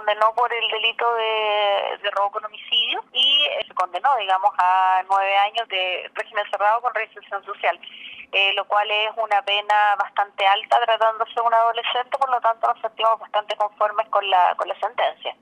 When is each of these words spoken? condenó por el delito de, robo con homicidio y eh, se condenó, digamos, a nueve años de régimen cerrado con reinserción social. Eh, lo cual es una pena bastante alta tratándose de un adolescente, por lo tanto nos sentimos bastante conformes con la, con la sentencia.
condenó 0.00 0.32
por 0.34 0.50
el 0.50 0.66
delito 0.70 1.04
de, 1.14 2.10
robo 2.12 2.30
con 2.30 2.44
homicidio 2.46 3.04
y 3.12 3.44
eh, 3.44 3.64
se 3.68 3.74
condenó, 3.74 4.08
digamos, 4.16 4.50
a 4.58 5.02
nueve 5.08 5.36
años 5.36 5.68
de 5.68 6.10
régimen 6.14 6.44
cerrado 6.50 6.80
con 6.80 6.94
reinserción 6.94 7.44
social. 7.44 7.78
Eh, 8.32 8.52
lo 8.54 8.64
cual 8.64 8.88
es 8.90 9.10
una 9.16 9.42
pena 9.42 9.96
bastante 9.98 10.46
alta 10.46 10.80
tratándose 10.86 11.34
de 11.34 11.40
un 11.40 11.52
adolescente, 11.52 12.16
por 12.16 12.30
lo 12.30 12.40
tanto 12.40 12.68
nos 12.68 12.80
sentimos 12.80 13.18
bastante 13.18 13.56
conformes 13.56 14.08
con 14.08 14.28
la, 14.30 14.54
con 14.56 14.68
la 14.68 14.78
sentencia. 14.78 15.34